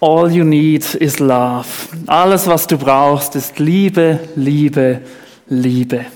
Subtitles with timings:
[0.00, 1.66] All you need is love.
[2.06, 5.00] Alles, was du brauchst, ist Liebe, Liebe,
[5.48, 6.06] Liebe.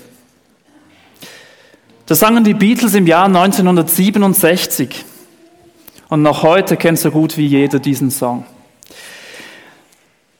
[2.05, 5.03] Das sangen die Beatles im Jahr 1967.
[6.07, 8.45] Und noch heute kennt so gut wie jeder diesen Song.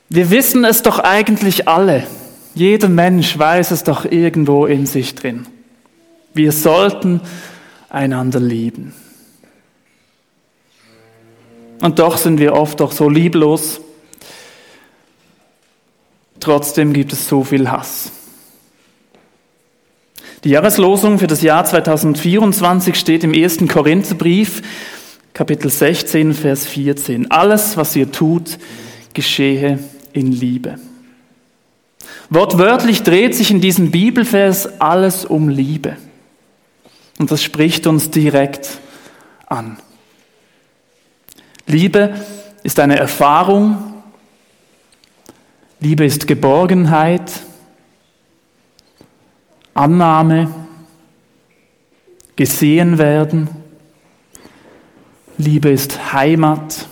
[0.07, 2.05] Wir wissen es doch eigentlich alle.
[2.54, 5.48] Jeder Mensch weiß es doch irgendwo in sich drin.
[6.34, 7.20] Wir sollten
[7.89, 8.94] einander lieben.
[11.82, 13.82] Und doch sind wir oft doch so lieblos.
[16.40, 18.12] Trotzdem gibt es so viel Hass.
[20.44, 24.62] Die Jahreslosung für das Jahr 2024 steht im ersten Korintherbrief,
[25.34, 27.32] Kapitel 16, Vers 14.
[27.32, 28.60] Alles, was ihr tut,
[29.13, 29.80] geschehe
[30.12, 30.76] in Liebe.
[32.30, 35.96] Wortwörtlich dreht sich in diesem Bibelvers alles um Liebe.
[37.20, 38.70] Und das spricht uns direkt
[39.48, 39.77] an.
[41.66, 42.13] Liebe
[42.63, 43.94] ist eine Erfahrung.
[45.80, 47.41] Liebe ist Geborgenheit,
[49.73, 50.54] Annahme,
[52.35, 53.49] gesehen werden.
[55.38, 56.88] Liebe ist Heimat.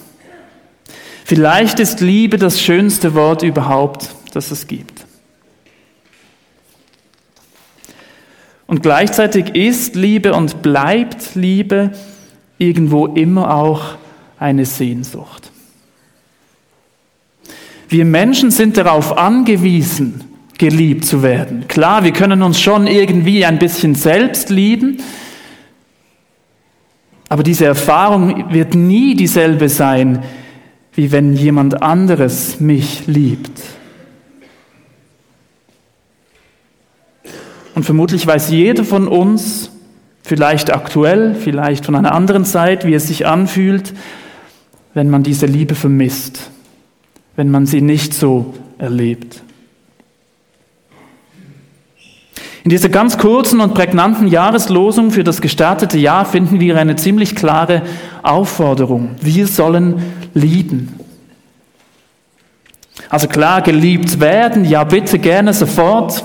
[1.24, 5.06] Vielleicht ist Liebe das schönste Wort überhaupt, das es gibt.
[8.68, 11.92] Und gleichzeitig ist Liebe und bleibt Liebe
[12.58, 13.96] irgendwo immer auch
[14.42, 15.52] eine Sehnsucht.
[17.88, 20.23] Wir Menschen sind darauf angewiesen,
[20.58, 21.67] geliebt zu werden.
[21.67, 24.97] Klar, wir können uns schon irgendwie ein bisschen selbst lieben,
[27.30, 30.23] aber diese Erfahrung wird nie dieselbe sein,
[30.94, 33.62] wie wenn jemand anderes mich liebt.
[37.75, 39.72] Und vermutlich weiß jeder von uns,
[40.23, 43.94] vielleicht aktuell, vielleicht von einer anderen Zeit, wie es sich anfühlt,
[44.94, 46.50] wenn man diese Liebe vermisst,
[47.36, 49.42] wenn man sie nicht so erlebt.
[52.64, 57.35] In dieser ganz kurzen und prägnanten Jahreslosung für das gestartete Jahr finden wir eine ziemlich
[57.35, 57.81] klare
[58.22, 59.16] Aufforderung.
[59.19, 60.03] Wir sollen
[60.35, 61.00] lieben.
[63.09, 66.24] Also klar, geliebt werden, ja bitte gerne sofort.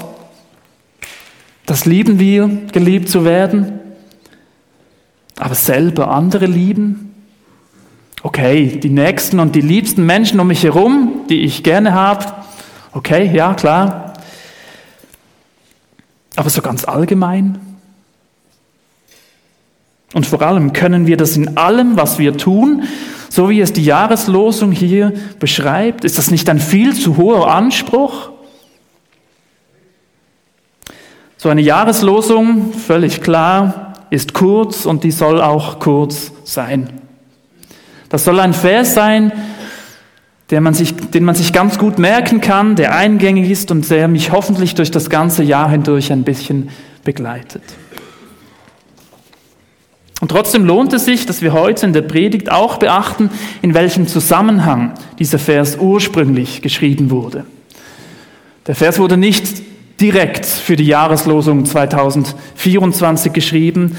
[1.64, 3.80] Das lieben wir, geliebt zu werden.
[5.38, 7.05] Aber selber andere lieben,
[8.26, 12.26] Okay, die nächsten und die liebsten Menschen um mich herum, die ich gerne habe.
[12.90, 14.14] Okay, ja, klar.
[16.34, 17.60] Aber so ganz allgemein.
[20.12, 22.82] Und vor allem können wir das in allem, was wir tun,
[23.28, 28.30] so wie es die Jahreslosung hier beschreibt, ist das nicht ein viel zu hoher Anspruch?
[31.36, 37.05] So eine Jahreslosung, völlig klar, ist kurz und die soll auch kurz sein.
[38.16, 39.30] Das soll ein Vers sein,
[40.48, 44.08] der man sich, den man sich ganz gut merken kann, der eingängig ist und der
[44.08, 46.70] mich hoffentlich durch das ganze Jahr hindurch ein bisschen
[47.04, 47.62] begleitet.
[50.22, 53.28] Und trotzdem lohnt es sich, dass wir heute in der Predigt auch beachten,
[53.60, 57.44] in welchem Zusammenhang dieser Vers ursprünglich geschrieben wurde.
[58.66, 59.62] Der Vers wurde nicht
[60.00, 63.94] direkt für die Jahreslosung 2024 geschrieben,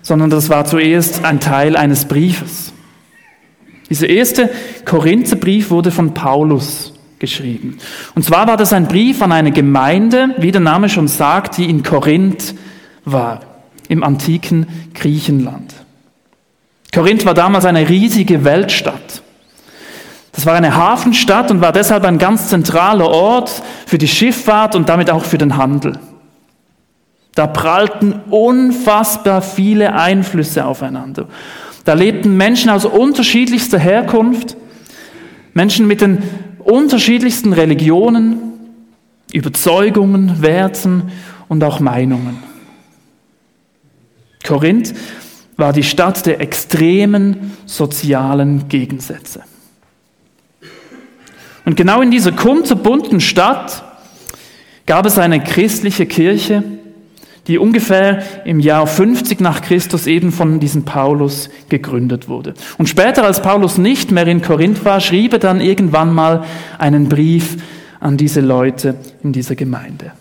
[0.00, 2.72] sondern das war zuerst ein Teil eines Briefes.
[3.90, 4.50] Dieser erste
[4.84, 7.78] Korintherbrief wurde von Paulus geschrieben.
[8.14, 11.68] Und zwar war das ein Brief an eine Gemeinde, wie der Name schon sagt, die
[11.68, 12.54] in Korinth
[13.04, 13.40] war,
[13.88, 15.74] im antiken Griechenland.
[16.92, 19.22] Korinth war damals eine riesige Weltstadt.
[20.32, 24.88] Das war eine Hafenstadt und war deshalb ein ganz zentraler Ort für die Schifffahrt und
[24.88, 25.98] damit auch für den Handel.
[27.34, 31.26] Da prallten unfassbar viele Einflüsse aufeinander.
[31.88, 34.58] Da lebten Menschen aus unterschiedlichster Herkunft,
[35.54, 36.18] Menschen mit den
[36.58, 38.36] unterschiedlichsten Religionen,
[39.32, 41.10] Überzeugungen, Werten
[41.48, 42.42] und auch Meinungen.
[44.46, 44.92] Korinth
[45.56, 49.44] war die Stadt der extremen sozialen Gegensätze.
[51.64, 53.82] Und genau in dieser kunterbunten Stadt
[54.84, 56.64] gab es eine christliche Kirche,
[57.48, 62.54] die ungefähr im Jahr 50 nach Christus eben von diesem Paulus gegründet wurde.
[62.76, 66.44] Und später, als Paulus nicht mehr in Korinth war, schrieb er dann irgendwann mal
[66.78, 67.56] einen Brief
[68.00, 70.12] an diese Leute in dieser Gemeinde.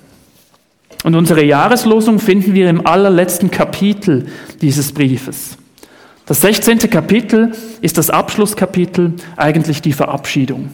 [1.03, 4.27] Und unsere Jahreslosung finden wir im allerletzten Kapitel
[4.61, 5.57] dieses Briefes.
[6.25, 6.79] Das 16.
[6.89, 7.51] Kapitel
[7.81, 10.71] ist das Abschlusskapitel, eigentlich die Verabschiedung.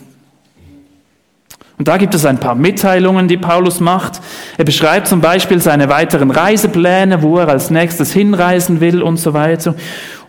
[1.78, 4.22] Und da gibt es ein paar Mitteilungen, die Paulus macht.
[4.58, 9.34] Er beschreibt zum Beispiel seine weiteren Reisepläne, wo er als nächstes hinreisen will und so
[9.34, 9.76] weiter.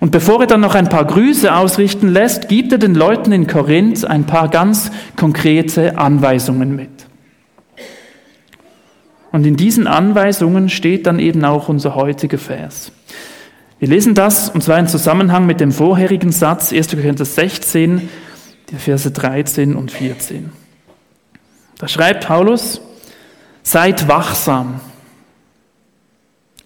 [0.01, 3.47] Und bevor er dann noch ein paar Grüße ausrichten lässt, gibt er den Leuten in
[3.47, 6.91] Korinth ein paar ganz konkrete Anweisungen mit.
[9.31, 12.93] Und in diesen Anweisungen steht dann eben auch unser heutiger Vers.
[13.81, 16.91] Wir lesen das, und zwar in Zusammenhang mit dem vorherigen Satz, 1.
[16.91, 18.09] Korinther 16,
[18.71, 20.64] die Verse 13 und 14.
[21.79, 22.81] Da schreibt Paulus,
[23.63, 24.81] seid wachsam,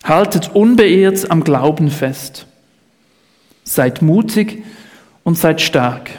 [0.04, 2.46] haltet unbeirrt am Glauben fest,
[3.64, 4.62] seid mutig
[5.24, 6.10] und seid stark.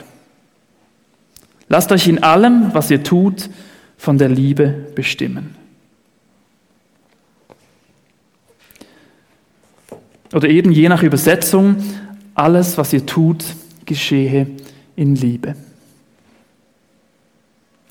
[1.68, 3.48] Lasst euch in allem, was ihr tut,
[3.96, 5.54] von der Liebe bestimmen.
[10.32, 11.76] Oder eben je nach Übersetzung,
[12.34, 13.44] alles, was ihr tut,
[13.84, 14.46] geschehe
[14.96, 15.56] in Liebe.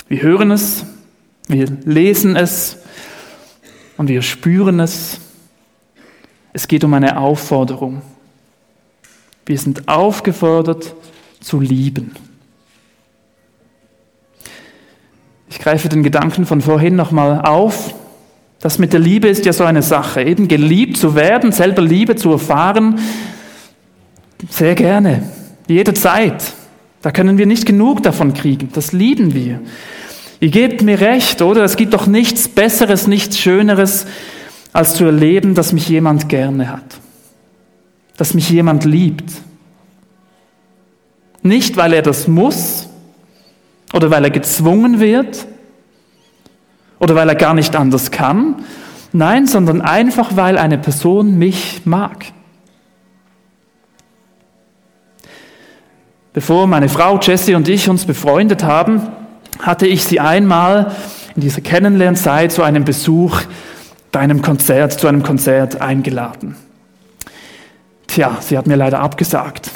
[0.08, 0.86] Wir hören es,
[1.50, 2.78] wir lesen es
[3.98, 5.20] und wir spüren es.
[6.54, 8.04] Es geht um eine Aufforderung.
[9.48, 10.94] Wir sind aufgefordert
[11.42, 12.16] zu lieben.
[15.50, 17.96] Ich greife den Gedanken von vorhin nochmal auf.
[18.60, 20.22] Das mit der Liebe ist ja so eine Sache.
[20.22, 23.00] Eben geliebt zu werden, selber Liebe zu erfahren,
[24.50, 25.24] sehr gerne,
[25.68, 26.54] jederzeit.
[27.02, 28.70] Da können wir nicht genug davon kriegen.
[28.74, 29.62] Das lieben wir.
[30.40, 31.64] Ihr gebt mir recht, oder?
[31.64, 34.06] Es gibt doch nichts Besseres, nichts Schöneres,
[34.72, 37.00] als zu erleben, dass mich jemand gerne hat.
[38.18, 39.30] Dass mich jemand liebt.
[41.42, 42.90] Nicht, weil er das muss
[43.94, 45.46] oder weil er gezwungen wird
[47.00, 48.64] oder weil er gar nicht anders kann.
[49.12, 52.26] Nein, sondern einfach, weil eine Person mich mag.
[56.32, 59.02] Bevor meine Frau Jessie und ich uns befreundet haben,
[59.60, 60.96] hatte ich sie einmal
[61.36, 63.42] in dieser Kennenlernzeit zu einem Besuch
[64.12, 66.56] bei einem Konzert, zu einem Konzert eingeladen.
[68.08, 69.70] Tja, sie hat mir leider abgesagt.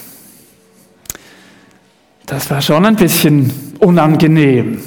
[2.25, 4.81] Das war schon ein bisschen unangenehm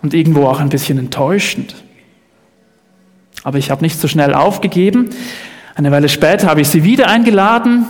[0.00, 1.74] und irgendwo auch ein bisschen enttäuschend.
[3.44, 5.10] Aber ich habe nicht so schnell aufgegeben.
[5.74, 7.86] Eine Weile später habe ich sie wieder eingeladen,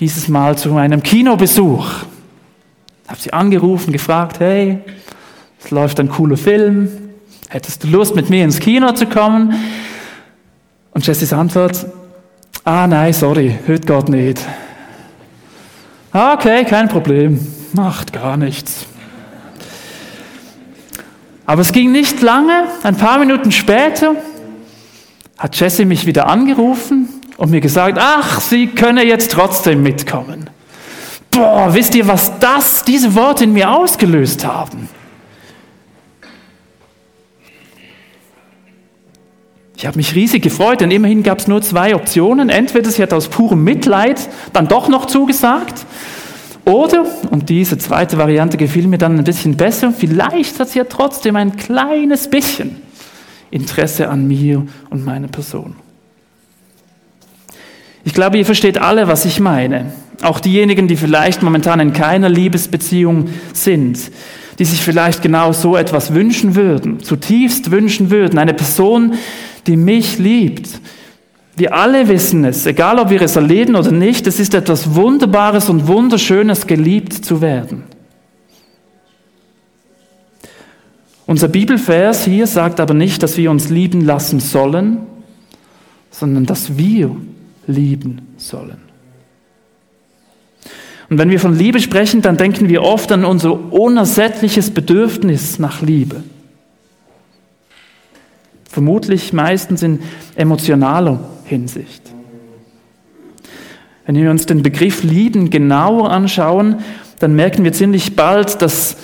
[0.00, 1.86] dieses Mal zu einem Kinobesuch.
[3.06, 4.78] Habe sie angerufen, gefragt, hey,
[5.64, 6.88] es läuft ein cooler Film.
[7.48, 9.54] Hättest du Lust, mit mir ins Kino zu kommen?
[10.92, 11.86] Und Jessys Antwort,
[12.64, 14.40] ah nein, sorry, heute geht nicht.
[16.12, 18.86] Ah, okay, kein Problem, macht gar nichts.
[21.46, 24.14] Aber es ging nicht lange, ein paar Minuten später
[25.38, 30.48] hat Jessie mich wieder angerufen und mir gesagt, ach, Sie können jetzt trotzdem mitkommen.
[31.30, 34.88] Boah, wisst ihr, was das, diese Worte in mir ausgelöst haben?
[39.82, 42.50] Ich habe mich riesig gefreut, denn immerhin gab es nur zwei Optionen.
[42.50, 45.84] Entweder sie hat aus purem Mitleid dann doch noch zugesagt,
[46.64, 50.84] oder, und diese zweite Variante gefiel mir dann ein bisschen besser, vielleicht hat sie ja
[50.84, 52.76] trotzdem ein kleines bisschen
[53.50, 55.74] Interesse an mir und meiner Person.
[58.04, 59.86] Ich glaube, ihr versteht alle, was ich meine.
[60.22, 64.12] Auch diejenigen, die vielleicht momentan in keiner Liebesbeziehung sind,
[64.60, 68.38] die sich vielleicht genau so etwas wünschen würden, zutiefst wünschen würden.
[68.38, 69.14] Eine Person,
[69.66, 70.80] die mich liebt.
[71.56, 75.68] Wir alle wissen es, egal ob wir es erleben oder nicht, es ist etwas Wunderbares
[75.68, 77.84] und Wunderschönes, geliebt zu werden.
[81.26, 84.98] Unser Bibelvers hier sagt aber nicht, dass wir uns lieben lassen sollen,
[86.10, 87.14] sondern dass wir
[87.66, 88.82] lieben sollen.
[91.08, 95.82] Und wenn wir von Liebe sprechen, dann denken wir oft an unser unersättliches Bedürfnis nach
[95.82, 96.22] Liebe.
[98.72, 100.00] Vermutlich meistens in
[100.34, 102.02] emotionaler Hinsicht.
[104.06, 106.76] Wenn wir uns den Begriff Lieben genauer anschauen,
[107.18, 108.96] dann merken wir ziemlich bald, dass,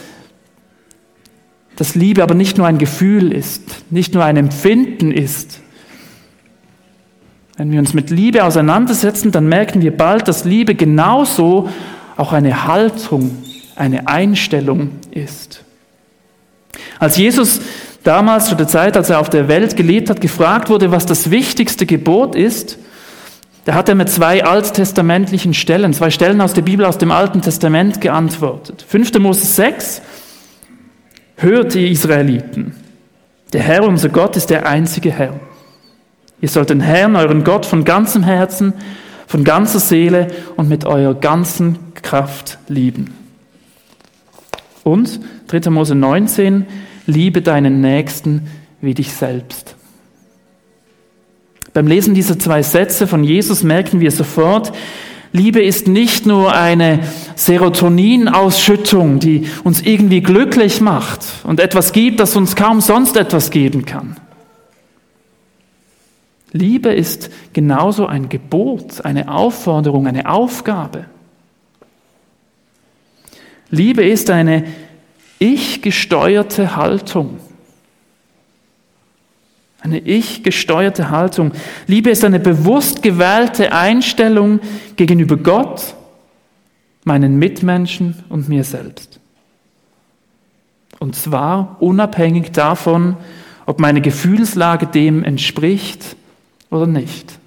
[1.77, 5.61] dass Liebe aber nicht nur ein Gefühl ist, nicht nur ein Empfinden ist.
[7.59, 11.69] Wenn wir uns mit Liebe auseinandersetzen, dann merken wir bald, dass Liebe genauso
[12.17, 13.37] auch eine Haltung,
[13.77, 15.63] eine Einstellung ist.
[16.99, 17.61] Als Jesus
[18.09, 21.31] damals zu der Zeit, als er auf der Welt gelebt hat, gefragt wurde, was das
[21.31, 22.79] wichtigste Gebot ist,
[23.67, 27.43] da hat er mit zwei alttestamentlichen Stellen, zwei Stellen aus der Bibel aus dem Alten
[27.43, 28.83] Testament geantwortet.
[28.89, 29.19] 5.
[29.19, 30.01] Mose 6,
[31.37, 32.75] hört ihr Israeliten,
[33.53, 35.39] der Herr, unser Gott, ist der einzige Herr.
[36.41, 38.73] Ihr sollt den Herrn, euren Gott, von ganzem Herzen,
[39.27, 43.13] von ganzer Seele und mit eurer ganzen Kraft lieben.
[44.83, 45.69] Und 3.
[45.69, 46.65] Mose 19,
[47.09, 48.49] liebe deinen Nächsten
[48.81, 49.75] wie dich selbst.
[51.73, 54.73] Beim Lesen dieser zwei Sätze von Jesus merken wir sofort,
[55.33, 57.01] Liebe ist nicht nur eine
[57.35, 63.85] Serotoninausschüttung, die uns irgendwie glücklich macht und etwas gibt, das uns kaum sonst etwas geben
[63.85, 64.17] kann.
[66.53, 71.05] Liebe ist genauso ein Gebot, eine Aufforderung, eine Aufgabe.
[73.71, 74.65] Liebe ist eine
[75.39, 77.39] ich gesteuerte Haltung.
[79.81, 81.53] Eine ich gesteuerte Haltung.
[81.87, 84.61] Liebe ist eine bewusst gewählte Einstellung
[84.97, 85.95] gegenüber Gott,
[87.05, 89.21] meinen Mitmenschen und mir selbst.
[90.99, 93.17] Und zwar unabhängig davon,
[93.67, 96.17] ob meine Gefühlslage dem entspricht
[96.71, 97.38] oder nicht.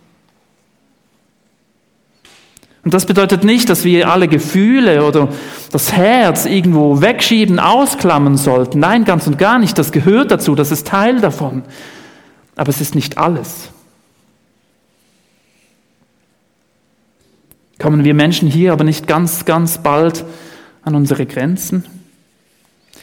[2.83, 5.29] Und das bedeutet nicht, dass wir alle Gefühle oder
[5.71, 8.79] das Herz irgendwo wegschieben, ausklammern sollten.
[8.79, 9.77] Nein, ganz und gar nicht.
[9.77, 11.61] Das gehört dazu, das ist Teil davon.
[12.55, 13.69] Aber es ist nicht alles.
[17.77, 20.25] Kommen wir Menschen hier aber nicht ganz, ganz bald
[20.83, 21.85] an unsere Grenzen?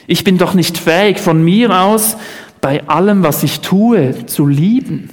[0.08, 2.16] Ich bin doch nicht fähig, von mir aus
[2.60, 5.10] bei allem, was ich tue, zu lieben.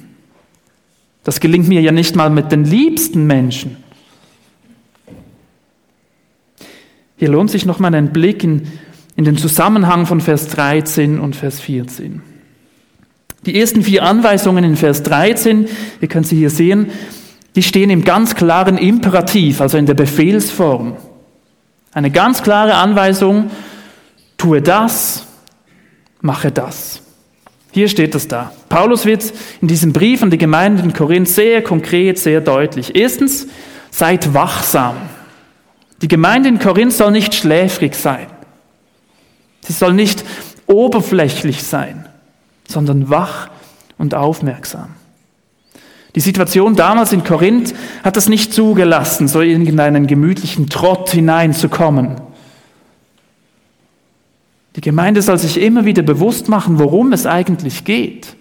[1.24, 3.78] Das gelingt mir ja nicht mal mit den liebsten Menschen.
[7.18, 8.68] Hier lohnt sich nochmal ein Blick in,
[9.16, 12.22] in den Zusammenhang von Vers 13 und Vers 14.
[13.46, 15.68] Die ersten vier Anweisungen in Vers 13,
[16.02, 16.88] ihr könnt sie hier sehen,
[17.56, 20.98] die stehen im ganz klaren Imperativ, also in der Befehlsform.
[21.94, 23.52] Eine ganz klare Anweisung,
[24.38, 25.26] tue das,
[26.22, 27.02] mache das.
[27.72, 28.52] Hier steht es da.
[28.68, 29.32] Paulus wird
[29.62, 32.96] in diesem Brief an die Gemeinde in Korinth sehr konkret, sehr deutlich.
[32.96, 33.48] Erstens,
[33.92, 34.96] seid wachsam.
[36.02, 38.28] Die Gemeinde in Korinth soll nicht schläfrig sein.
[39.62, 40.24] Sie soll nicht
[40.68, 42.08] oberflächlich sein,
[42.68, 43.50] sondern wach
[43.98, 44.90] und aufmerksam.
[46.16, 47.74] Die Situation damals in Korinth
[48.04, 52.22] hat es nicht zugelassen, so in irgendeinen gemütlichen Trott hineinzukommen.
[54.76, 58.36] Die Gemeinde soll sich immer wieder bewusst machen, worum es eigentlich geht.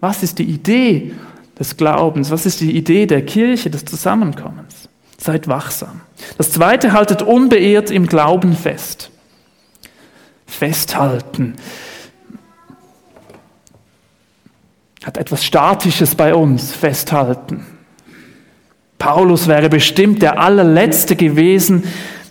[0.00, 1.12] Was ist die Idee
[1.58, 2.30] des Glaubens?
[2.30, 4.81] Was ist die Idee der Kirche, des Zusammenkommens?
[5.22, 6.00] Seid wachsam.
[6.36, 9.10] Das zweite, haltet unbeirrt im Glauben fest.
[10.46, 11.54] Festhalten
[15.04, 17.66] hat etwas Statisches bei uns, festhalten.
[18.98, 21.84] Paulus wäre bestimmt der allerletzte gewesen,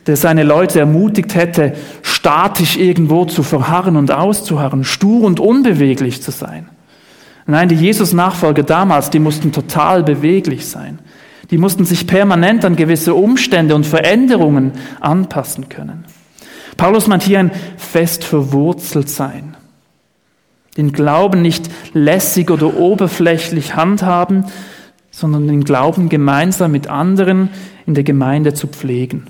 [0.07, 6.31] der seine Leute ermutigt hätte, statisch irgendwo zu verharren und auszuharren, stur und unbeweglich zu
[6.31, 6.69] sein.
[7.45, 10.99] Nein, die Jesus-Nachfolger damals, die mussten total beweglich sein.
[11.51, 16.05] Die mussten sich permanent an gewisse Umstände und Veränderungen anpassen können.
[16.77, 19.55] Paulus meint hier ein fest verwurzelt sein.
[20.77, 24.45] Den Glauben nicht lässig oder oberflächlich handhaben,
[25.11, 27.49] sondern den Glauben gemeinsam mit anderen
[27.85, 29.27] in der Gemeinde zu pflegen.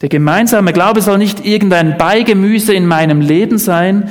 [0.00, 4.08] Der gemeinsame Glaube soll nicht irgendein Beigemüse in meinem Leben sein,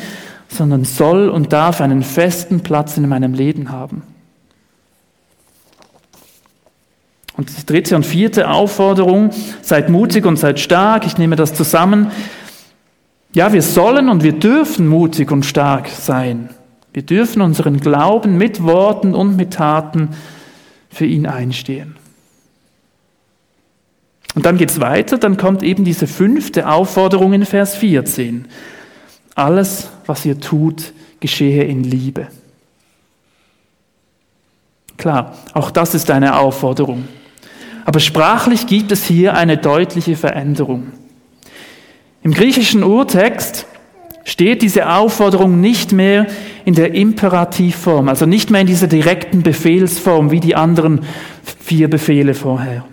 [0.48, 4.04] sondern soll und darf einen festen Platz in meinem Leben haben.
[7.42, 9.32] Und die dritte und vierte Aufforderung,
[9.64, 12.12] seid mutig und seid stark, ich nehme das zusammen.
[13.34, 16.52] Ja, wir sollen und wir dürfen mutig und stark sein.
[16.94, 20.10] Wir dürfen unseren Glauben mit Worten und mit Taten
[20.92, 21.96] für ihn einstehen.
[24.36, 28.46] Und dann geht's weiter, dann kommt eben diese fünfte Aufforderung in Vers 14.
[29.34, 32.28] Alles, was ihr tut, geschehe in Liebe.
[34.98, 37.08] Klar, auch das ist eine Aufforderung.
[37.86, 40.88] Aber sprachlich gibt es hier eine deutliche Veränderung.
[42.24, 43.66] Im griechischen Urtext
[44.24, 46.28] steht diese Aufforderung nicht mehr
[46.66, 51.02] in der Imperativform, also nicht mehr in dieser direkten Befehlsform wie die anderen
[51.60, 52.86] vier Befehle vorher.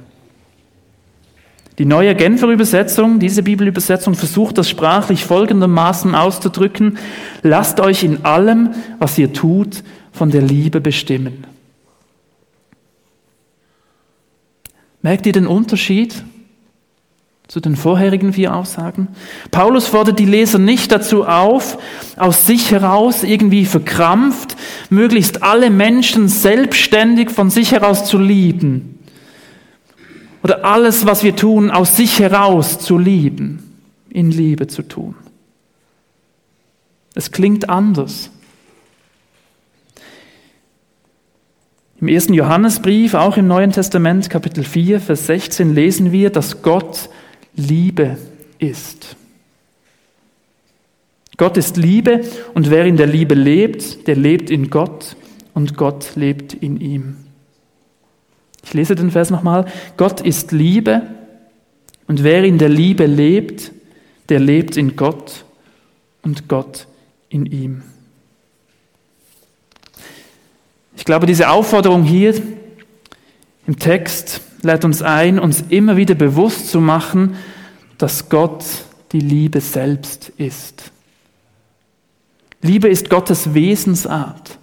[1.79, 6.99] Die neue Genfer Übersetzung, diese Bibelübersetzung, versucht das sprachlich folgendermaßen auszudrücken.
[7.43, 11.45] Lasst euch in allem, was ihr tut, von der Liebe bestimmen.
[15.09, 16.23] Merkt ihr den Unterschied
[17.47, 19.09] zu den vorherigen vier Aussagen?
[19.51, 21.79] Paulus fordert die Leser nicht dazu auf,
[22.19, 24.55] aus sich heraus irgendwie verkrampft,
[24.91, 28.99] möglichst alle Menschen selbstständig von sich heraus zu lieben
[30.43, 33.79] oder alles, was wir tun, aus sich heraus zu lieben,
[34.11, 35.15] in Liebe zu tun.
[37.15, 38.31] Es klingt anders.
[42.01, 47.09] Im ersten Johannesbrief, auch im Neuen Testament, Kapitel 4, Vers 16, lesen wir, dass Gott
[47.57, 48.17] Liebe
[48.61, 49.17] ist.
[51.37, 52.21] Gott ist Liebe
[52.55, 55.17] und wer in der Liebe lebt, der lebt in Gott
[55.55, 57.17] und Gott lebt in ihm.
[58.65, 59.65] Ich lese den Vers nochmal.
[59.97, 61.03] Gott ist Liebe
[62.07, 63.73] und wer in der Liebe lebt,
[64.29, 65.45] der lebt in Gott
[66.23, 66.87] und Gott
[67.29, 67.83] in ihm.
[70.99, 72.35] Ich glaube, diese Aufforderung hier
[73.69, 77.37] im Text lädt uns ein, uns immer wieder bewusst zu machen,
[77.99, 78.65] dass Gott
[79.13, 80.91] die Liebe selbst ist.
[82.63, 84.59] Liebe ist Gottes Wesensart.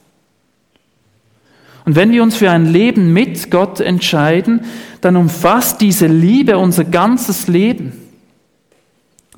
[1.85, 4.65] Und wenn wir uns für ein Leben mit Gott entscheiden,
[4.99, 7.93] dann umfasst diese Liebe unser ganzes Leben,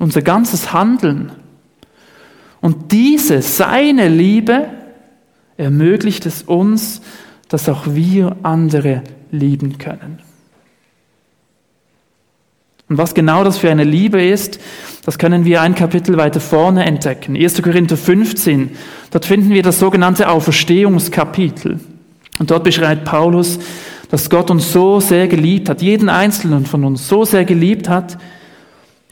[0.00, 1.30] unser ganzes Handeln.
[2.60, 4.68] Und diese, seine Liebe,
[5.58, 7.02] ermöglicht es uns,
[7.48, 10.20] dass auch wir andere lieben können.
[12.88, 14.58] Und was genau das für eine Liebe ist,
[15.04, 17.36] das können wir ein Kapitel weiter vorne entdecken.
[17.36, 17.60] 1.
[17.60, 18.70] Korinther 15,
[19.10, 21.80] dort finden wir das sogenannte Auferstehungskapitel.
[22.38, 23.58] Und dort beschreibt Paulus,
[24.10, 28.16] dass Gott uns so sehr geliebt hat, jeden Einzelnen von uns so sehr geliebt hat,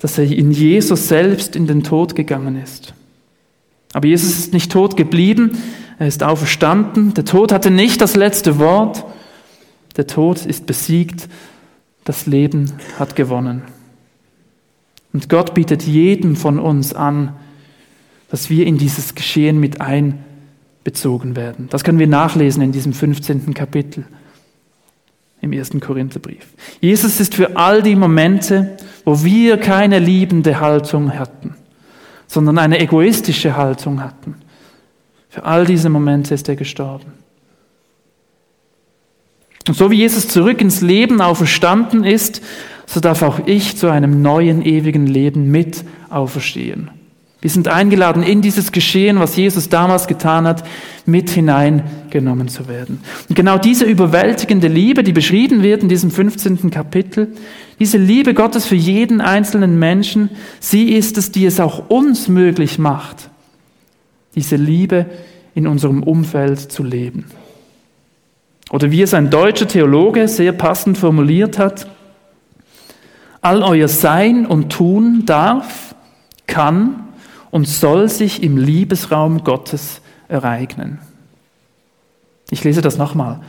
[0.00, 2.94] dass er in Jesus selbst in den Tod gegangen ist.
[3.92, 5.52] Aber Jesus ist nicht tot geblieben,
[5.98, 7.14] er ist auferstanden.
[7.14, 9.04] Der Tod hatte nicht das letzte Wort.
[9.96, 11.28] Der Tod ist besiegt,
[12.04, 13.62] das Leben hat gewonnen.
[15.12, 17.34] Und Gott bietet jedem von uns an,
[18.28, 21.68] dass wir in dieses Geschehen mit einbezogen werden.
[21.70, 23.54] Das können wir nachlesen in diesem 15.
[23.54, 24.04] Kapitel
[25.40, 26.46] im ersten Korintherbrief.
[26.80, 31.54] Jesus ist für all die Momente, wo wir keine liebende Haltung hatten,
[32.26, 34.34] sondern eine egoistische Haltung hatten.
[35.28, 37.12] Für all diese Momente ist er gestorben.
[39.68, 42.40] Und so wie Jesus zurück ins Leben auferstanden ist,
[42.86, 46.90] so darf auch ich zu einem neuen ewigen Leben mit auferstehen.
[47.40, 50.64] Wir sind eingeladen, in dieses Geschehen, was Jesus damals getan hat,
[51.04, 53.00] mit hineingenommen zu werden.
[53.28, 56.70] Und genau diese überwältigende Liebe, die beschrieben wird in diesem 15.
[56.70, 57.34] Kapitel,
[57.78, 60.30] diese Liebe Gottes für jeden einzelnen Menschen,
[60.60, 63.28] sie ist es, die es auch uns möglich macht,
[64.36, 65.06] diese Liebe
[65.54, 67.24] in unserem Umfeld zu leben.
[68.70, 71.88] Oder wie es ein deutscher Theologe sehr passend formuliert hat,
[73.40, 75.94] all euer Sein und Tun darf,
[76.46, 77.08] kann
[77.50, 80.98] und soll sich im Liebesraum Gottes ereignen.
[82.50, 83.40] Ich lese das nochmal.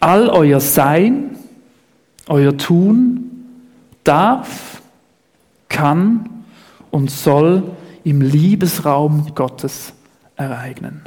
[0.00, 1.36] All euer Sein,
[2.28, 3.30] euer Tun
[4.04, 4.82] darf,
[5.68, 6.30] kann
[6.90, 7.75] und soll
[8.06, 9.92] im Liebesraum Gottes
[10.36, 11.02] ereignen.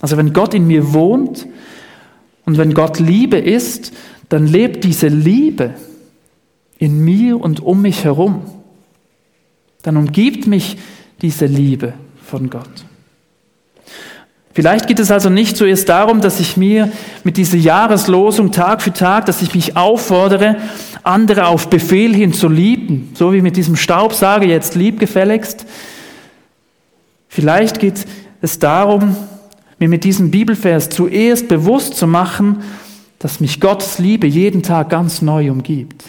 [0.00, 1.44] Also wenn Gott in mir wohnt
[2.46, 3.92] und wenn Gott Liebe ist,
[4.28, 5.74] dann lebt diese Liebe
[6.78, 8.42] in mir und um mich herum.
[9.82, 10.76] Dann umgibt mich
[11.20, 12.84] diese Liebe von Gott.
[14.52, 16.90] Vielleicht geht es also nicht zuerst darum, dass ich mir
[17.22, 20.56] mit dieser Jahreslosung Tag für Tag, dass ich mich auffordere,
[21.04, 25.66] andere auf Befehl hin zu lieben, so wie mit diesem Staubsauger jetzt lieb gefälligst.
[27.28, 28.04] Vielleicht geht
[28.42, 29.16] es darum,
[29.78, 32.62] mir mit diesem Bibelvers zuerst bewusst zu machen,
[33.20, 36.04] dass mich Gottes Liebe jeden Tag ganz neu umgibt.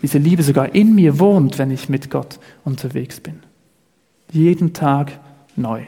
[0.00, 3.40] Diese Liebe sogar in mir wohnt, wenn ich mit Gott unterwegs bin.
[4.30, 5.18] Jeden Tag
[5.56, 5.82] neu.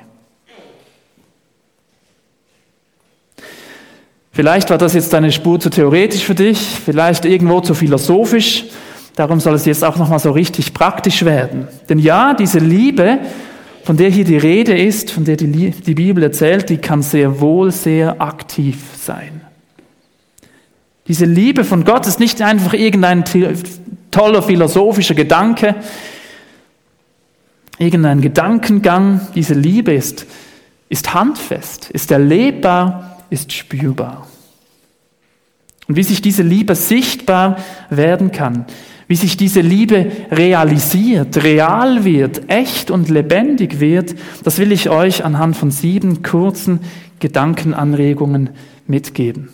[4.36, 8.66] Vielleicht war das jetzt eine Spur zu theoretisch für dich, vielleicht irgendwo zu philosophisch.
[9.14, 11.68] Darum soll es jetzt auch nochmal so richtig praktisch werden.
[11.88, 13.20] Denn ja, diese Liebe
[13.82, 17.40] von der hier die Rede ist, von der die, die Bibel erzählt, die kann sehr
[17.40, 19.40] wohl sehr aktiv sein.
[21.08, 23.24] Diese Liebe von Gott ist nicht einfach irgendein
[24.10, 25.76] toller philosophischer Gedanke,
[27.78, 29.22] irgendein Gedankengang.
[29.34, 30.26] Diese Liebe ist,
[30.90, 34.26] ist handfest, ist erlebbar, ist spürbar.
[35.88, 37.58] Und wie sich diese Liebe sichtbar
[37.90, 38.66] werden kann,
[39.08, 45.24] wie sich diese Liebe realisiert, real wird, echt und lebendig wird, das will ich euch
[45.24, 46.80] anhand von sieben kurzen
[47.20, 48.50] Gedankenanregungen
[48.88, 49.48] mitgeben.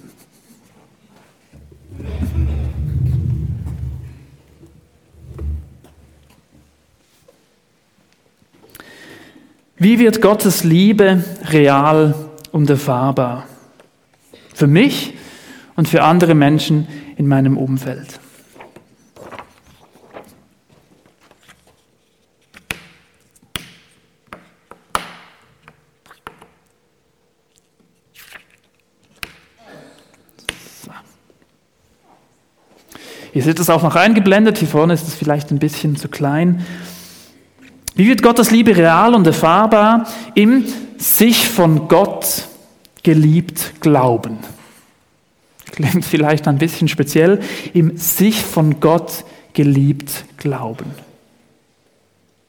[9.76, 12.14] Wie wird Gottes Liebe real
[12.52, 13.46] und erfahrbar?
[14.62, 15.14] Für mich
[15.74, 18.20] und für andere Menschen in meinem Umfeld.
[33.32, 36.64] Ihr seht es auch noch eingeblendet, hier vorne ist es vielleicht ein bisschen zu klein.
[37.96, 40.06] Wie wird Gottes Liebe real und erfahrbar?
[40.36, 40.66] Im
[40.98, 42.51] sich von Gott
[43.02, 44.38] geliebt glauben.
[45.72, 47.40] Klingt vielleicht ein bisschen speziell.
[47.72, 50.86] Im sich von Gott geliebt glauben.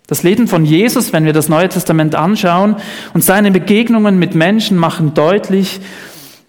[0.08, 2.76] Das Leben von Jesus, wenn wir das Neue Testament anschauen
[3.13, 5.80] und seine Begegnungen mit Menschen machen deutlich,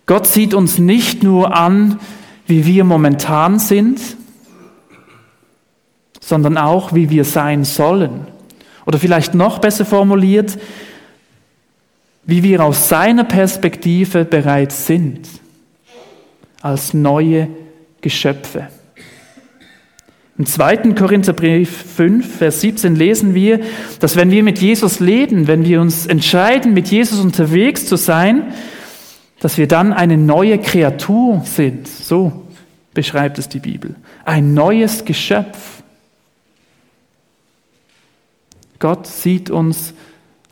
[0.07, 2.01] Gott sieht uns nicht nur an,
[2.47, 4.01] wie wir momentan sind,
[6.21, 8.27] sondern auch, wie wir sein sollen.
[8.87, 10.59] Oder vielleicht noch besser formuliert,
[12.27, 15.29] wie wir aus seiner Perspektive bereits sind,
[16.63, 17.49] als neue
[18.01, 18.69] Geschöpfe.
[20.37, 23.61] Im zweiten Korintherbrief 5, Vers 17 lesen wir,
[24.01, 28.53] dass wenn wir mit Jesus leben, wenn wir uns entscheiden, mit Jesus unterwegs zu sein,
[29.39, 31.87] dass wir dann eine neue Kreatur sind.
[31.87, 32.47] So
[32.95, 33.95] beschreibt es die Bibel.
[34.25, 35.83] Ein neues Geschöpf.
[38.81, 39.95] Gott sieht uns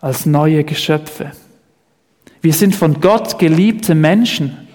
[0.00, 1.32] als neue Geschöpfe.
[2.42, 4.68] Wir sind von Gott geliebte Menschen.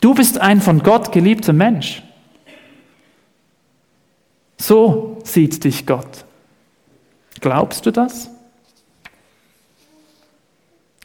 [0.00, 2.02] Du bist ein von Gott geliebter Mensch.
[4.58, 6.24] So sieht dich Gott.
[7.40, 8.28] Glaubst du das?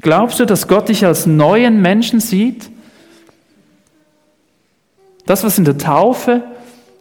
[0.01, 2.69] Glaubst du, dass Gott dich als neuen Menschen sieht?
[5.25, 6.43] Das, was in der Taufe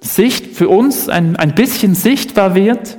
[0.01, 2.99] Sicht für uns ein, ein bisschen sichtbar wird,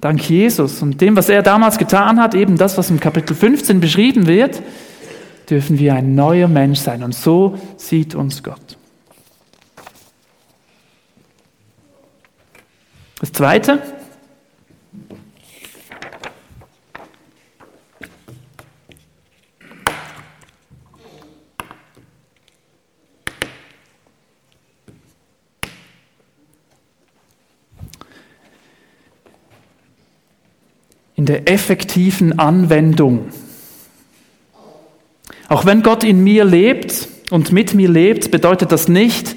[0.00, 3.80] dank Jesus und dem, was er damals getan hat, eben das, was im Kapitel 15
[3.80, 4.62] beschrieben wird,
[5.48, 7.02] dürfen wir ein neuer Mensch sein.
[7.02, 8.76] Und so sieht uns Gott.
[13.20, 13.82] Das Zweite,
[31.26, 33.28] der effektiven Anwendung.
[35.48, 39.36] Auch wenn Gott in mir lebt und mit mir lebt, bedeutet das nicht,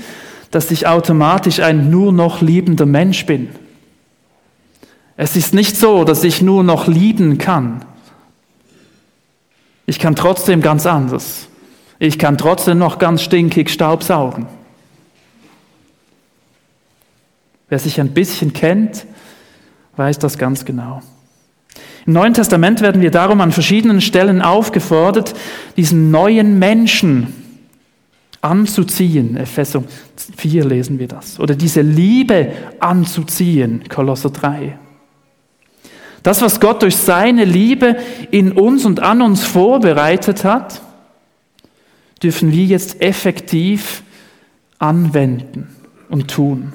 [0.52, 3.50] dass ich automatisch ein nur noch liebender Mensch bin.
[5.18, 7.86] Es ist nicht so, dass ich nur noch lieben kann.
[9.86, 11.48] Ich kann trotzdem ganz anders.
[12.00, 14.48] Ich kann trotzdem noch ganz stinkig Staubsaugen.
[17.68, 19.06] Wer sich ein bisschen kennt,
[19.98, 21.02] weiß das ganz genau.
[22.06, 25.36] Im Neuen Testament werden wir darum an verschiedenen Stellen aufgefordert,
[25.78, 27.34] diesen neuen Menschen
[28.42, 29.38] anzuziehen.
[29.38, 29.84] Epheser
[30.38, 31.40] 4 lesen wir das.
[31.40, 33.84] Oder diese Liebe anzuziehen.
[33.90, 34.78] Kolosser 3.
[36.24, 37.96] Das, was Gott durch seine Liebe
[38.32, 40.82] in uns und an uns vorbereitet hat,
[42.22, 44.04] dürfen wir jetzt effektiv
[44.80, 45.68] anwenden
[46.10, 46.74] und tun.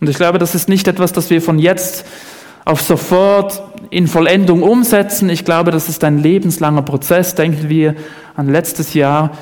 [0.00, 2.04] Und ich glaube, das ist nicht etwas, das wir von jetzt
[2.66, 5.30] auf sofort in Vollendung umsetzen.
[5.30, 7.34] Ich glaube, das ist ein lebenslanger Prozess.
[7.34, 7.94] Denken wir
[8.34, 9.38] an letztes Jahr,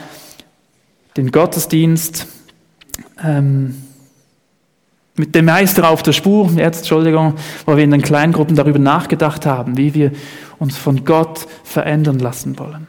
[1.16, 2.26] den Gottesdienst
[3.24, 3.82] ähm,
[5.16, 7.34] mit dem Meister auf der Spur, jetzt, Entschuldigung,
[7.64, 10.12] wo wir in den Kleingruppen darüber nachgedacht haben, wie wir
[10.58, 12.88] uns von Gott verändern lassen wollen.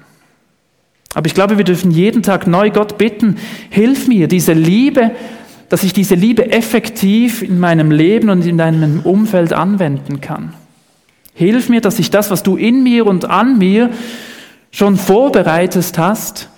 [1.14, 3.38] Aber ich glaube, wir dürfen jeden Tag neu Gott bitten,
[3.70, 5.12] hilf mir, diese Liebe
[5.70, 10.54] dass ich diese Liebe effektiv in meinem Leben und in deinem Umfeld anwenden kann.
[11.34, 13.90] Hilf mir, dass ich das, was du in mir und an mir
[14.72, 16.50] schon vorbereitet hast,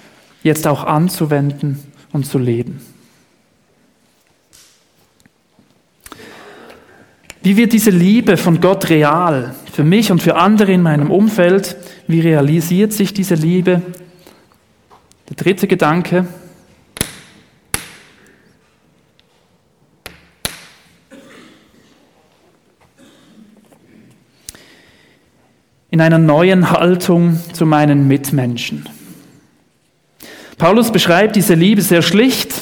[0.43, 1.79] jetzt auch anzuwenden
[2.11, 2.79] und zu leben.
[7.41, 11.77] Wie wird diese Liebe von Gott real für mich und für andere in meinem Umfeld?
[12.07, 13.81] Wie realisiert sich diese Liebe?
[15.29, 16.27] Der dritte Gedanke,
[25.97, 28.87] in einer neuen Haltung zu meinen Mitmenschen.
[30.59, 32.53] Paulus beschreibt diese Liebe sehr schlicht,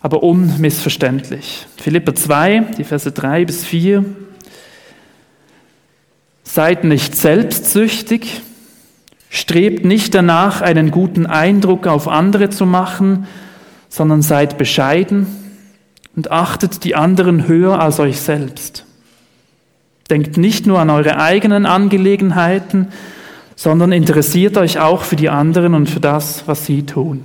[0.00, 1.66] aber unmissverständlich.
[1.76, 4.02] Philippa 2, die Verse 3 bis 4.
[6.42, 8.40] Seid nicht selbstsüchtig,
[9.28, 13.26] strebt nicht danach, einen guten Eindruck auf andere zu machen,
[13.90, 15.26] sondern seid bescheiden
[16.16, 18.86] und achtet die anderen höher als euch selbst.
[20.10, 22.88] Denkt nicht nur an eure eigenen Angelegenheiten,
[23.56, 27.22] sondern interessiert euch auch für die anderen und für das, was sie tun.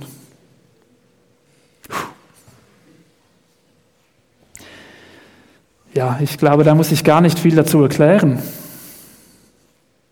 [5.94, 8.42] Ja, ich glaube, da muss ich gar nicht viel dazu erklären.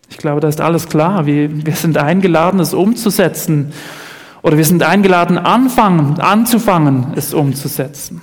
[0.09, 1.25] Ich glaube, da ist alles klar.
[1.25, 3.73] Wir, wir sind eingeladen, es umzusetzen
[4.43, 8.21] Oder wir sind eingeladen, anfangen, anzufangen, es umzusetzen.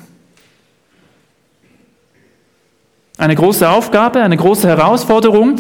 [3.19, 5.57] Eine große Aufgabe, eine große Herausforderung,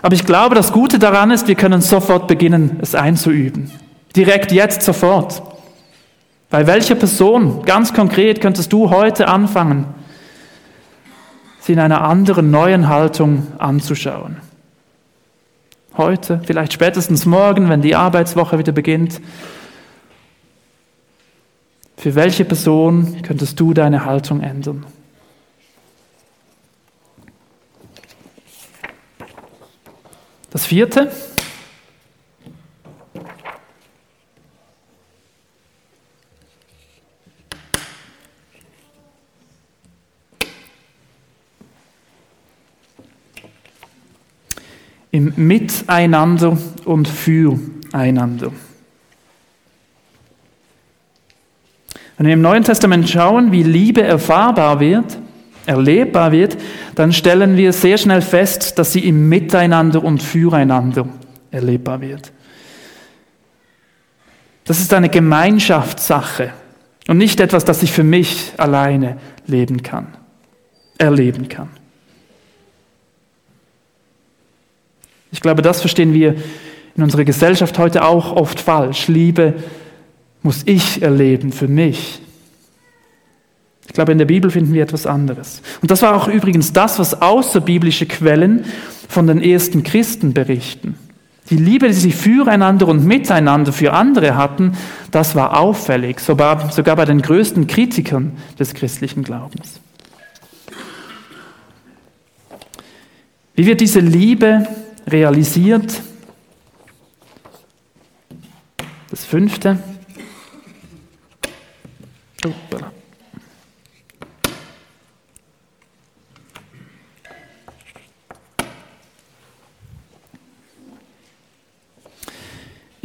[0.00, 3.72] aber ich glaube, das Gute daran ist, wir können sofort beginnen, es einzuüben.
[4.14, 5.42] Direkt jetzt sofort.
[6.50, 9.86] Bei welcher Person, ganz konkret, könntest du heute anfangen,
[11.58, 14.36] sie in einer anderen, neuen Haltung anzuschauen?
[15.96, 19.20] Heute, vielleicht spätestens morgen, wenn die Arbeitswoche wieder beginnt.
[21.96, 24.86] Für welche Person könntest du deine Haltung ändern?
[30.50, 31.12] Das vierte,
[45.12, 48.52] im Miteinander und Füreinander.
[52.16, 55.16] Wenn wir im Neuen Testament schauen, wie Liebe erfahrbar wird,
[55.70, 56.56] erlebbar wird,
[56.96, 61.08] dann stellen wir sehr schnell fest, dass sie im Miteinander und Füreinander
[61.52, 62.32] erlebbar wird.
[64.64, 66.52] Das ist eine Gemeinschaftssache
[67.06, 70.08] und nicht etwas, das ich für mich alleine leben kann,
[70.98, 71.70] erleben kann.
[75.30, 76.34] Ich glaube, das verstehen wir
[76.96, 79.06] in unserer Gesellschaft heute auch oft falsch.
[79.06, 79.54] Liebe
[80.42, 82.20] muss ich erleben für mich.
[83.90, 85.62] Ich glaube, in der Bibel finden wir etwas anderes.
[85.82, 88.64] Und das war auch übrigens das, was außerbiblische Quellen
[89.08, 90.94] von den ersten Christen berichten.
[91.50, 94.76] Die Liebe, die sie füreinander und miteinander für andere hatten,
[95.10, 99.80] das war auffällig, sogar, bei den größten Kritikern des christlichen Glaubens.
[103.56, 104.68] Wie wird diese Liebe
[105.08, 106.00] realisiert.
[109.10, 109.78] Das fünfte.
[112.44, 112.92] Uppala.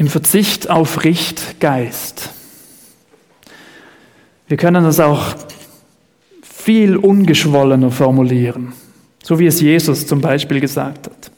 [0.06, 2.30] Im Verzicht auf Richtgeist.
[4.48, 5.34] Wir können das auch
[6.44, 8.74] viel ungeschwollener formulieren,
[9.24, 11.32] so wie es Jesus zum Beispiel gesagt hat.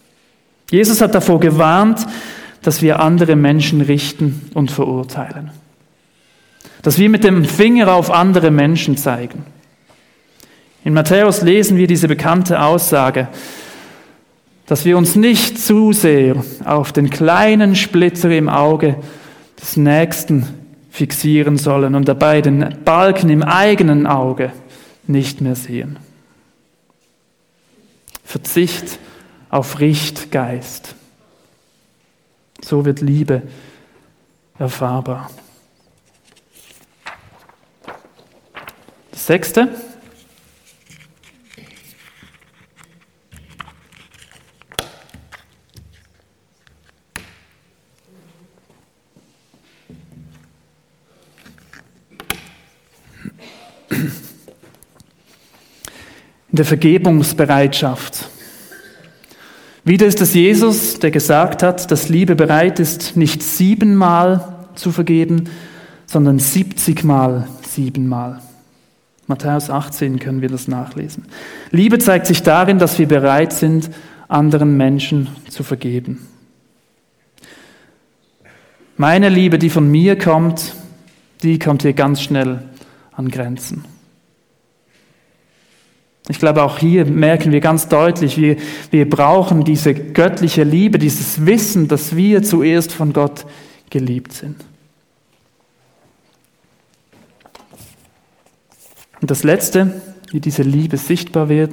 [0.69, 2.05] Jesus hat davor gewarnt,
[2.61, 5.51] dass wir andere Menschen richten und verurteilen.
[6.81, 9.45] Dass wir mit dem Finger auf andere Menschen zeigen.
[10.83, 13.29] In Matthäus lesen wir diese bekannte Aussage,
[14.67, 18.97] dass wir uns nicht zu sehr auf den kleinen Splitter im Auge
[19.59, 20.45] des Nächsten
[20.91, 24.51] fixieren sollen und dabei den Balken im eigenen Auge
[25.07, 25.97] nicht mehr sehen.
[28.25, 28.99] Verzicht
[29.49, 30.95] auf Richtgeist.
[32.61, 33.43] So wird Liebe
[34.59, 35.31] erfahrbar.
[39.11, 39.69] Das sechste.
[56.51, 58.29] In der Vergebungsbereitschaft.
[59.83, 65.49] Wieder ist es Jesus, der gesagt hat, dass Liebe bereit ist, nicht siebenmal zu vergeben,
[66.05, 68.41] sondern siebzigmal siebenmal.
[69.27, 71.25] Matthäus 18 können wir das nachlesen.
[71.71, 73.89] Liebe zeigt sich darin, dass wir bereit sind,
[74.27, 76.27] anderen Menschen zu vergeben.
[78.95, 80.73] Meine Liebe, die von mir kommt,
[81.43, 82.63] die kommt hier ganz schnell
[83.11, 83.85] an Grenzen.
[86.29, 88.57] Ich glaube, auch hier merken wir ganz deutlich, wir,
[88.91, 93.45] wir brauchen diese göttliche Liebe, dieses Wissen, dass wir zuerst von Gott
[93.89, 94.57] geliebt sind.
[99.21, 101.71] Und das Letzte, wie diese Liebe sichtbar wird,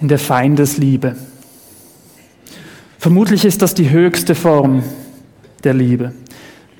[0.00, 1.16] in der Feindesliebe.
[2.98, 4.82] Vermutlich ist das die höchste Form
[5.64, 6.12] der Liebe,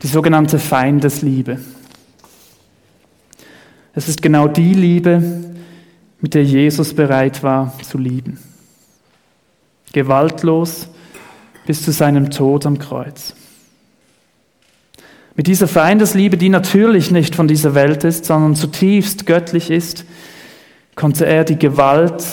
[0.03, 1.59] die sogenannte Feindesliebe.
[3.95, 5.23] Es ist genau die Liebe,
[6.21, 8.39] mit der Jesus bereit war zu lieben.
[9.93, 10.89] Gewaltlos
[11.67, 13.35] bis zu seinem Tod am Kreuz.
[15.35, 20.05] Mit dieser Feindesliebe, die natürlich nicht von dieser Welt ist, sondern zutiefst göttlich ist,
[20.95, 22.25] konnte er die Gewalt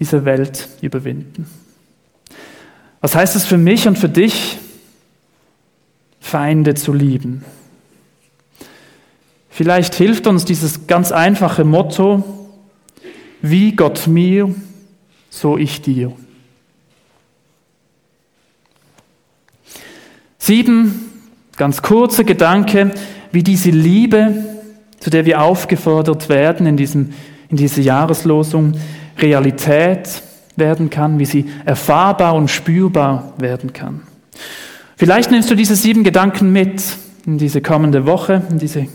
[0.00, 1.46] dieser Welt überwinden.
[3.00, 4.58] Was heißt es für mich und für dich,
[6.20, 7.44] Feinde zu lieben?
[9.50, 12.24] Vielleicht hilft uns dieses ganz einfache Motto,
[13.40, 14.52] wie Gott mir,
[15.30, 16.12] so ich dir.
[20.38, 21.10] Sieben
[21.56, 22.92] ganz kurze Gedanken,
[23.32, 24.44] wie diese Liebe,
[24.98, 27.12] zu der wir aufgefordert werden in, diesem,
[27.48, 28.74] in dieser Jahreslosung,
[29.18, 30.22] Realität
[30.56, 34.02] werden kann, wie sie erfahrbar und spürbar werden kann.
[34.96, 36.82] Vielleicht nimmst du diese sieben Gedanken mit
[37.26, 38.86] in diese kommende Woche, in diese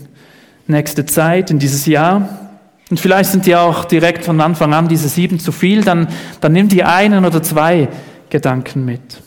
[0.66, 2.28] nächste Zeit, in dieses Jahr.
[2.90, 6.08] Und vielleicht sind dir auch direkt von Anfang an diese sieben zu viel, dann,
[6.40, 7.88] dann nimm dir einen oder zwei
[8.30, 9.20] Gedanken mit.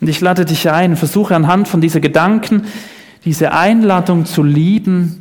[0.00, 2.66] Und ich lade dich ein, versuche anhand von diesen Gedanken,
[3.24, 5.20] diese Einladung zu lieben,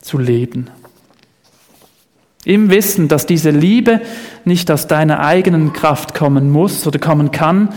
[0.00, 0.68] zu leben.
[2.44, 4.00] Im Wissen, dass diese Liebe
[4.44, 7.68] nicht aus deiner eigenen Kraft kommen muss oder kommen kann,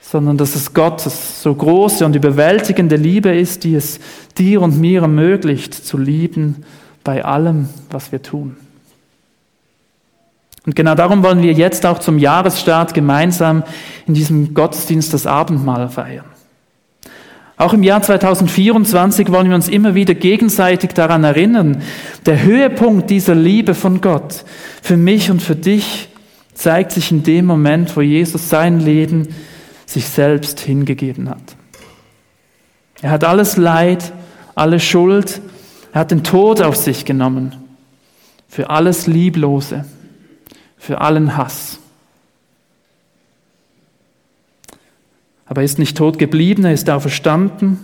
[0.00, 4.00] sondern dass es Gottes so große und überwältigende Liebe ist, die es
[4.38, 6.64] dir und mir ermöglicht zu lieben
[7.04, 8.56] bei allem, was wir tun.
[10.66, 13.64] Und genau darum wollen wir jetzt auch zum Jahresstart gemeinsam
[14.06, 16.29] in diesem Gottesdienst das Abendmahl feiern.
[17.60, 21.82] Auch im Jahr 2024 wollen wir uns immer wieder gegenseitig daran erinnern,
[22.24, 24.46] der Höhepunkt dieser Liebe von Gott
[24.80, 26.08] für mich und für dich
[26.54, 29.28] zeigt sich in dem Moment, wo Jesus sein Leben
[29.84, 31.54] sich selbst hingegeben hat.
[33.02, 34.10] Er hat alles Leid,
[34.54, 35.42] alle Schuld,
[35.92, 37.56] er hat den Tod auf sich genommen,
[38.48, 39.84] für alles Lieblose,
[40.78, 41.78] für allen Hass.
[45.50, 47.80] Aber er ist nicht tot geblieben, er ist auferstanden.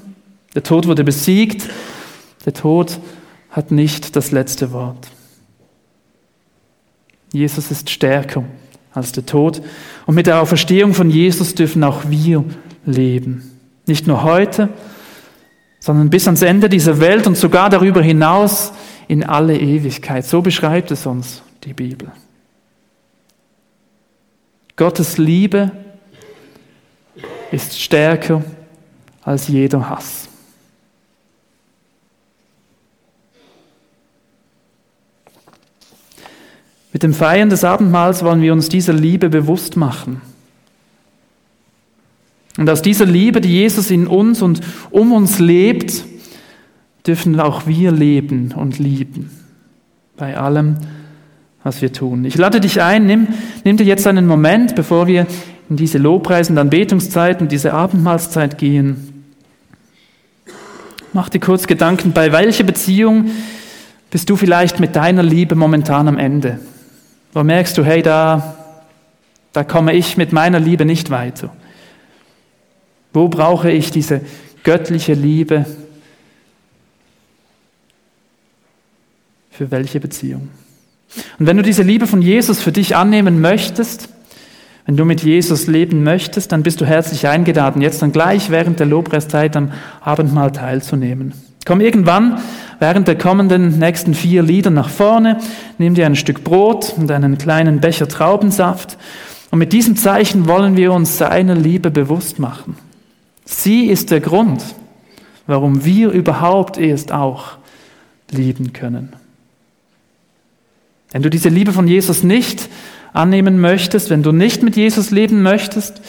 [0.54, 1.68] Der Tod wurde besiegt.
[2.44, 3.00] Der Tod
[3.50, 5.08] hat nicht das letzte Wort.
[7.32, 8.44] Jesus ist stärker
[8.92, 9.62] als der Tod.
[10.06, 12.44] Und mit der Auferstehung von Jesus dürfen auch wir
[12.84, 13.50] leben.
[13.88, 14.68] Nicht nur heute,
[15.80, 18.72] sondern bis ans Ende dieser Welt und sogar darüber hinaus
[19.08, 20.24] in alle Ewigkeit.
[20.24, 22.12] So beschreibt es uns die Bibel.
[24.76, 25.72] Gottes Liebe
[27.52, 28.42] ist stärker
[29.22, 30.28] als jeder Hass.
[36.92, 40.22] Mit dem Feiern des Abendmahls wollen wir uns dieser Liebe bewusst machen.
[42.56, 46.04] Und aus dieser Liebe, die Jesus in uns und um uns lebt,
[47.06, 49.30] dürfen auch wir leben und lieben.
[50.16, 50.78] Bei allem,
[51.62, 52.24] was wir tun.
[52.24, 53.28] Ich lade dich ein, nimm,
[53.64, 55.26] nimm dir jetzt einen Moment, bevor wir
[55.68, 59.24] in diese Lobpreis- und Anbetungszeit und diese Abendmahlszeit gehen.
[61.12, 63.30] Mach dir kurz Gedanken, bei welcher Beziehung
[64.10, 66.60] bist du vielleicht mit deiner Liebe momentan am Ende?
[67.32, 68.56] Wo merkst du, hey, da,
[69.52, 71.54] da komme ich mit meiner Liebe nicht weiter?
[73.12, 74.20] Wo brauche ich diese
[74.62, 75.64] göttliche Liebe?
[79.50, 80.50] Für welche Beziehung?
[81.38, 84.10] Und wenn du diese Liebe von Jesus für dich annehmen möchtest,
[84.86, 88.78] wenn du mit Jesus leben möchtest, dann bist du herzlich eingeladen, jetzt dann gleich während
[88.78, 91.34] der Lobpreiszeit am Abendmahl teilzunehmen.
[91.64, 92.38] Komm irgendwann
[92.78, 95.38] während der kommenden nächsten vier Lieder nach vorne,
[95.78, 98.96] nimm dir ein Stück Brot und einen kleinen Becher Traubensaft.
[99.50, 102.76] Und mit diesem Zeichen wollen wir uns seiner Liebe bewusst machen.
[103.44, 104.62] Sie ist der Grund,
[105.48, 107.58] warum wir überhaupt erst auch
[108.30, 109.14] lieben können.
[111.10, 112.68] Wenn du diese Liebe von Jesus nicht
[113.16, 116.00] annehmen möchtest, wenn du nicht mit Jesus leben möchtest,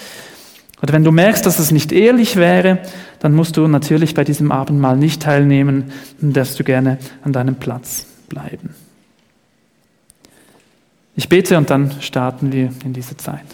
[0.81, 2.79] oder wenn du merkst, dass es nicht ehrlich wäre,
[3.19, 5.91] dann musst du natürlich bei diesem Abendmahl nicht teilnehmen,
[6.21, 8.75] dann darfst du gerne an deinem Platz bleiben.
[11.15, 13.45] Ich bete und dann starten wir in diese Zeit.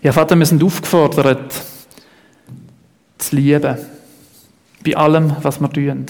[0.00, 1.52] Ja, Vater, wir sind aufgefordert,
[3.18, 3.76] zu lieben.
[4.84, 6.06] Bei allem, was wir tun.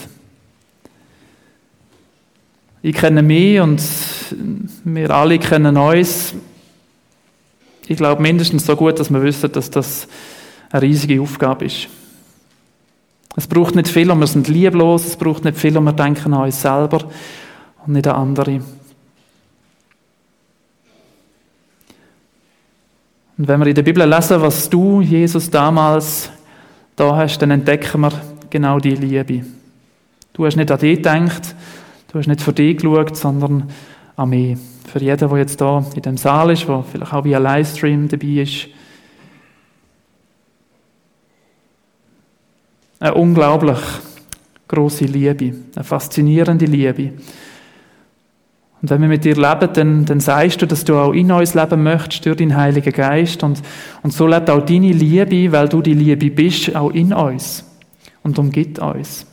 [2.83, 3.81] Ich kenne mich und
[4.85, 6.35] wir alle kennen uns.
[7.87, 10.09] Ich glaube mindestens so gut, dass wir wissen, dass das
[10.71, 11.89] eine riesige Aufgabe ist.
[13.37, 16.35] Es braucht nicht viel und wir sind lieblos, es braucht nicht viel und wir denken
[16.35, 17.05] an uns selber
[17.87, 18.61] und nicht an andere.
[23.39, 26.31] Und wenn wir in der Bibel lesen, was du, Jesus, damals
[26.97, 28.13] da hast, dann entdecken wir
[28.53, 29.45] genau die Liebe.
[30.33, 31.55] Du hast nicht an dich gedacht,
[32.13, 33.71] Du hast nicht für dich geschaut, sondern
[34.17, 34.59] an mich.
[34.87, 38.43] Für jeden, der jetzt da in dem Saal ist, der vielleicht auch via Livestream dabei
[38.43, 38.69] ist.
[43.01, 43.79] Eine unglaublich
[44.69, 47.13] große Liebe, eine faszinierende Liebe.
[48.83, 51.55] Und wenn wir mit dir leben, dann, dann sagst du, dass du auch in uns
[51.55, 53.43] leben möchtest durch deinen Heiligen Geist.
[53.43, 53.63] Und,
[54.03, 57.65] und so lebt auch deine Liebe, weil du die Liebe bist, auch in uns
[58.23, 59.27] und umgibt uns.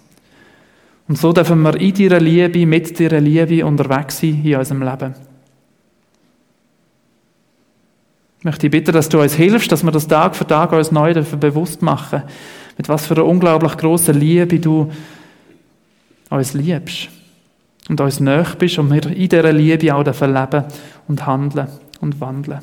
[1.08, 5.16] Und so dürfen wir in deiner Liebe, mit deiner Liebe unterwegs sein in unserem Leben.
[8.40, 10.92] Ich möchte dich bitten, dass du uns hilfst, dass wir das Tag für Tag uns
[10.92, 12.24] neu bewusst machen,
[12.78, 14.90] mit was für einer unglaublich grossen Liebe du
[16.30, 17.10] uns liebst
[17.90, 20.64] und uns näher bist und wir in dieser Liebe auch leben
[21.08, 21.68] und handeln
[22.00, 22.60] und wandeln.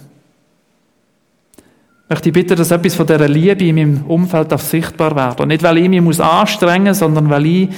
[2.07, 5.41] Ich möchte bitten, dass etwas von dieser Liebe in meinem Umfeld auch sichtbar wird.
[5.41, 7.69] Und nicht, weil ich mich anstrengen muss, sondern weil ich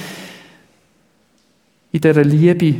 [1.91, 2.75] in dieser Liebe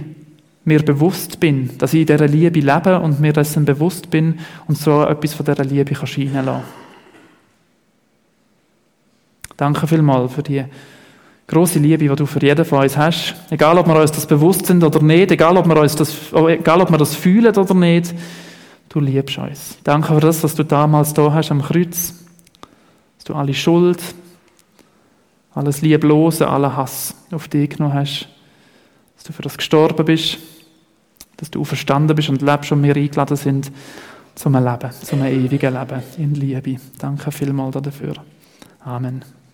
[0.63, 4.37] mir bewusst bin, dass ich in dieser Liebe lebe und mir dessen bewusst bin
[4.67, 6.65] und so etwas von dieser Liebe kann scheinen lassen.
[9.57, 10.63] Danke vielmals für die
[11.47, 13.33] große Liebe, die du für jeden von uns hast.
[13.49, 16.81] Egal, ob wir uns das bewusst sind oder nicht, egal, ob wir uns das, egal,
[16.81, 18.13] ob wir das fühlen oder nicht,
[18.89, 19.77] du liebst uns.
[19.83, 22.13] Danke für das, was du damals da hast am Kreuz,
[23.17, 24.01] dass du alle Schuld,
[25.53, 28.27] alles Lieblose, allen Hass auf dich genommen hast,
[29.15, 30.37] dass du für das gestorben bist,
[31.37, 33.71] dass du verstanden bist und lebst und wir eingeladen sind
[34.35, 36.77] zum Leben, zum ewigen Leben in Liebe.
[36.97, 38.13] Danke vielmals dafür.
[38.83, 39.38] Amen.